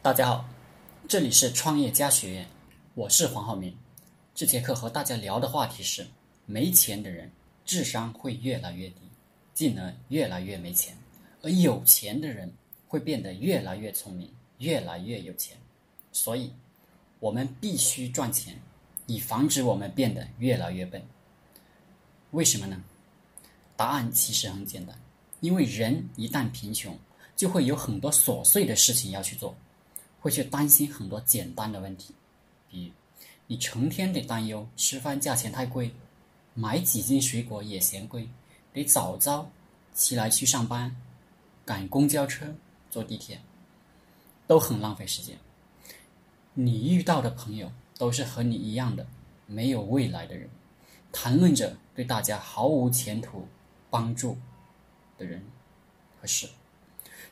[0.00, 0.48] 大家好，
[1.08, 2.48] 这里是创业家学院，
[2.94, 3.76] 我是黄浩明。
[4.32, 6.06] 这节课和大家聊的话题是：
[6.46, 7.28] 没钱的人
[7.64, 9.00] 智商会越来越低，
[9.54, 10.94] 进而越来越没钱；
[11.42, 12.50] 而有钱的人
[12.86, 15.56] 会变得越来越聪明，越来越有钱。
[16.12, 16.52] 所以，
[17.18, 18.56] 我们必须赚钱，
[19.06, 21.02] 以防止我们变得越来越笨。
[22.30, 22.80] 为什么呢？
[23.76, 24.96] 答案其实很简单，
[25.40, 26.96] 因为人一旦贫穷，
[27.34, 29.56] 就会有很多琐碎的事情要去做。
[30.28, 32.14] 会去担心很多简单的问题，
[32.68, 32.92] 比如
[33.46, 35.90] 你成天得担忧吃饭价钱太贵，
[36.52, 38.28] 买几斤水果也嫌贵，
[38.74, 39.50] 得早早
[39.94, 40.94] 起来去上班，
[41.64, 42.54] 赶公交车、
[42.90, 43.40] 坐地铁，
[44.46, 45.38] 都很浪费时间。
[46.52, 49.06] 你遇到的朋友都是和你一样的
[49.46, 50.50] 没有未来的人，
[51.10, 53.48] 谈论着对大家毫无前途
[53.88, 54.36] 帮助
[55.16, 55.42] 的人
[56.20, 56.46] 和事。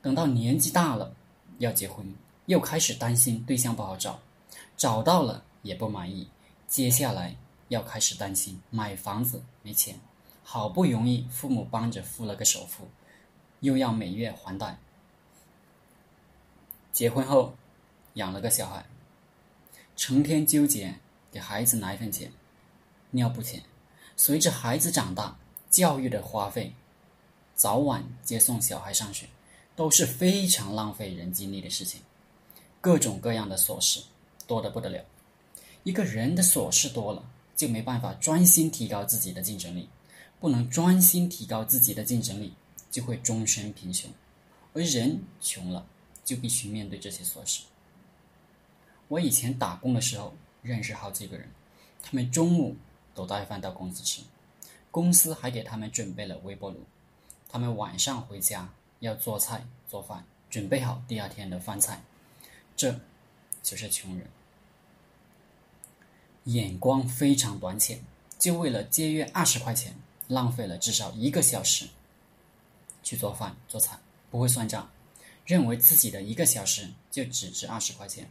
[0.00, 1.12] 等到年纪大了
[1.58, 2.14] 要结婚。
[2.46, 4.20] 又开始担心对象不好找，
[4.76, 6.28] 找到了也不满意。
[6.66, 7.36] 接下来
[7.68, 9.98] 要开始担心买房子没钱，
[10.42, 12.88] 好不容易父母帮着付了个首付，
[13.60, 14.78] 又要每月还贷。
[16.92, 17.54] 结婚后
[18.14, 18.84] 养了个小孩，
[19.96, 20.96] 成天纠结
[21.32, 22.32] 给孩子奶粉钱、
[23.10, 23.62] 尿布钱。
[24.16, 25.36] 随着孩子长大，
[25.70, 26.72] 教育的花费，
[27.56, 29.26] 早晚接送小孩上学，
[29.74, 32.00] 都是非常浪费人精力的事情。
[32.84, 34.02] 各种各样的琐事
[34.46, 35.02] 多得不得了，
[35.84, 37.24] 一个人的琐事多了，
[37.56, 39.88] 就没办法专心提高自己的竞争力，
[40.38, 42.52] 不能专心提高自己的竞争力，
[42.90, 44.10] 就会终身贫穷。
[44.74, 45.86] 而人穷了，
[46.26, 47.62] 就必须面对这些琐事。
[49.08, 51.48] 我以前打工的时候，认识好几个人，
[52.02, 52.76] 他们中午
[53.14, 54.20] 都带饭到公司吃，
[54.90, 56.80] 公司还给他们准备了微波炉，
[57.48, 58.68] 他们晚上回家
[59.00, 62.02] 要做菜做饭，准备好第二天的饭菜。
[62.76, 63.00] 这，
[63.62, 64.28] 就是穷人，
[66.44, 68.04] 眼光非常短浅，
[68.38, 69.94] 就为了节约二十块钱，
[70.28, 71.86] 浪费了至少一个小时
[73.02, 73.98] 去做饭做菜，
[74.30, 74.90] 不会算账，
[75.46, 78.28] 认为自己的一个小时就只值二十块钱。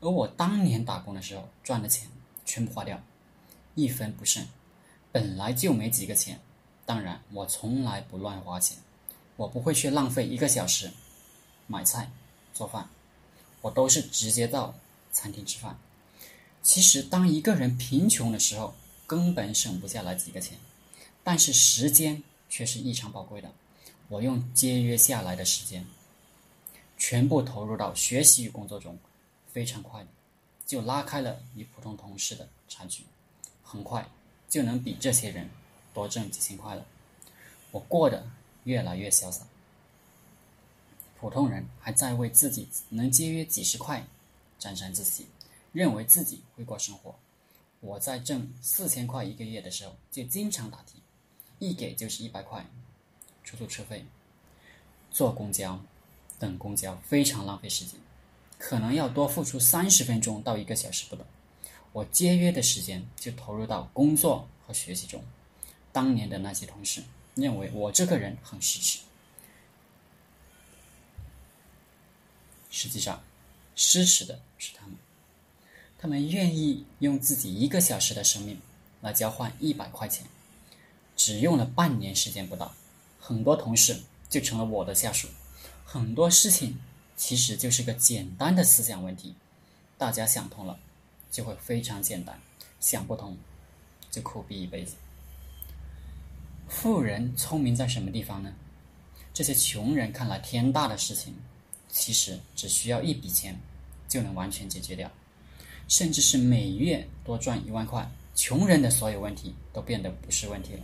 [0.00, 2.08] 而我当年打工的时候赚的钱
[2.44, 3.00] 全部花掉，
[3.74, 4.46] 一分不剩，
[5.12, 6.40] 本来就没几个钱。
[6.84, 8.76] 当然，我从来不乱花钱，
[9.36, 10.90] 我不会去浪费一个小时
[11.66, 12.10] 买菜
[12.52, 12.88] 做饭。
[13.66, 14.72] 我都是直接到
[15.10, 15.76] 餐厅吃饭。
[16.62, 18.74] 其实，当一个人贫穷的时候，
[19.08, 20.56] 根本省不下来几个钱，
[21.24, 23.50] 但是时间却是异常宝贵的。
[24.08, 25.84] 我用节约下来的时间，
[26.96, 28.96] 全部投入到学习与工作中，
[29.52, 30.08] 非常快的，
[30.64, 33.02] 就拉开了与普通同事的差距，
[33.64, 34.08] 很快
[34.48, 35.50] 就能比这些人
[35.92, 36.86] 多挣几千块了。
[37.72, 38.28] 我过得
[38.62, 39.44] 越来越潇洒。
[41.26, 44.06] 普通人还在为自己能节约几十块
[44.60, 45.26] 沾沾自喜，
[45.72, 47.16] 认为自己会过生活。
[47.80, 50.92] 我在挣四千块一个月的时候，就经常打的，
[51.58, 52.64] 一给就是一百块，
[53.42, 54.04] 出租车费，
[55.10, 55.80] 坐公交，
[56.38, 57.98] 等公交非常浪费时间，
[58.56, 61.26] 可能要多付出三十分钟到一个小时不等。
[61.92, 65.20] 我节约的时间就投入到工作和学习中。
[65.90, 67.02] 当年的那些同事
[67.34, 69.04] 认为我这个人很实诚。
[72.76, 73.22] 实际上，
[73.74, 74.94] 支持的是他们。
[75.98, 78.60] 他们愿意用自己一个小时的生命
[79.00, 80.26] 来交换一百块钱，
[81.16, 82.74] 只用了半年时间不到，
[83.18, 83.98] 很多同事
[84.28, 85.26] 就成了我的下属。
[85.86, 86.78] 很多事情
[87.16, 89.34] 其实就是个简单的思想问题，
[89.96, 90.78] 大家想通了，
[91.30, 92.36] 就会非常简单；
[92.78, 93.38] 想不通，
[94.10, 94.96] 就苦逼一辈子。
[96.68, 98.52] 富人聪明在什么地方呢？
[99.32, 101.34] 这些穷人看来天大的事情。
[101.98, 103.58] 其实只需要一笔钱，
[104.06, 105.10] 就能完全解决掉，
[105.88, 110.80] 甚至是每月多赚一万块，穷人的所有问题都变得不是问题了。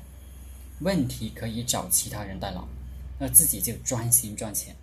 [0.81, 2.67] 问题可以找其他人代劳，
[3.21, 4.75] 而自己就专心赚钱。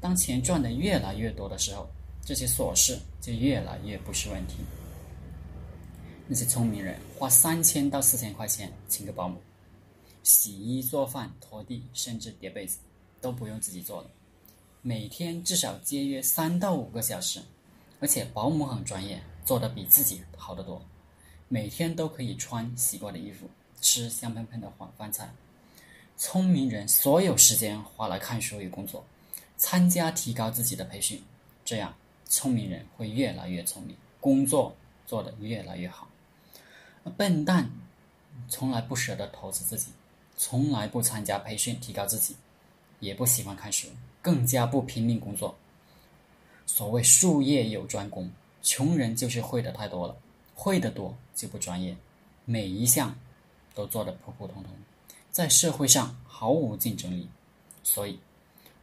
[0.00, 1.86] 当钱赚的越来越多的时候，
[2.24, 4.54] 这些琐事就越来越不是问题。
[6.28, 9.42] 那些聪明人花三千到四千块钱请个保姆，
[10.22, 12.78] 洗衣做饭、拖地，甚至叠被子，
[13.20, 14.10] 都不用自己做了。
[14.86, 17.40] 每天至少节约三到五个小时，
[18.00, 20.84] 而且保姆很专业，做的比自己好得多。
[21.48, 23.48] 每天都可以穿洗过的衣服，
[23.80, 25.32] 吃香喷喷的饭饭菜。
[26.18, 29.02] 聪明人所有时间花来看书与工作，
[29.56, 31.24] 参加提高自己的培训，
[31.64, 31.94] 这样
[32.26, 34.76] 聪明人会越来越聪明，工作
[35.06, 36.08] 做得越来越好。
[37.16, 37.70] 笨蛋
[38.50, 39.92] 从来不舍得投资自己，
[40.36, 42.36] 从来不参加培训提高自己，
[43.00, 43.88] 也不喜欢看书。
[44.22, 45.54] 更加不拼命工作，
[46.64, 48.30] 所谓术业有专攻，
[48.62, 50.16] 穷人就是会的太多了，
[50.54, 51.94] 会的多就不专业，
[52.46, 53.14] 每一项
[53.74, 54.72] 都做得普普通通，
[55.30, 57.28] 在社会上毫无竞争力。
[57.82, 58.18] 所以，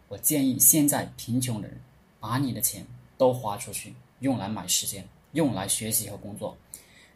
[0.10, 1.82] 我建议现在贫穷的人，
[2.20, 2.86] 把你的钱
[3.18, 6.56] 都花出去，用来买时间，用来学习和工作。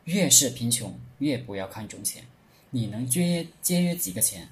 [0.05, 2.25] 越是贫穷，越不要看重钱。
[2.71, 4.49] 你能节约节约几个钱，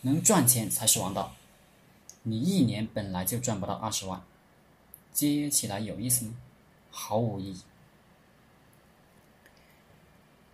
[0.00, 1.34] 能赚钱才是王道。
[2.28, 4.20] 你一年本来就赚不到二十万，
[5.12, 6.34] 节约起来有意思吗？
[6.90, 7.60] 毫无意义。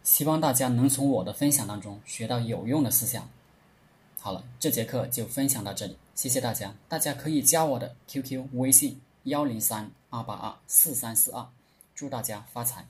[0.03, 3.27] 希望大家能从我的分享当中学到有用的思想。
[4.19, 6.75] 好了，这节课就分享到这里，谢谢大家。
[6.91, 11.49] 大家可以加我的 QQ 微信幺零三二八二四三四二，
[11.95, 12.87] 祝大家发财。